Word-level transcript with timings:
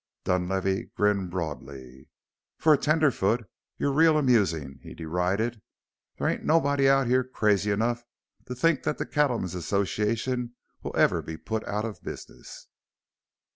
Dunlavey 0.23 0.85
grinned 0.95 1.29
broadly. 1.29 2.07
"For 2.57 2.73
a 2.73 2.77
tenderfoot 2.79 3.47
you're 3.77 3.91
real 3.91 4.17
amusing," 4.17 4.79
he 4.81 4.95
derided. 4.95 5.61
"There 6.17 6.27
ain't 6.27 6.43
nobody 6.43 6.89
out 6.89 7.05
here 7.05 7.23
crazy 7.23 7.69
enough 7.69 8.03
to 8.47 8.55
think 8.55 8.81
that 8.81 8.97
the 8.97 9.05
Cattlemen's 9.05 9.53
Association 9.53 10.55
will 10.81 10.97
ever 10.97 11.21
be 11.21 11.37
put 11.37 11.63
out 11.67 11.85
of 11.85 12.01
business!" 12.01 12.65